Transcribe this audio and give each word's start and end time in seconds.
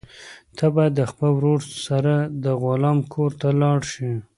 ته 0.57 0.65
باید 0.75 0.93
د 0.97 1.01
خپل 1.11 1.29
ورور 1.33 1.59
سره 1.87 2.13
د 2.43 2.45
غلام 2.63 2.97
کور 3.13 3.31
ته 3.41 3.47
لاړ 3.61 3.79
شې. 3.91 4.11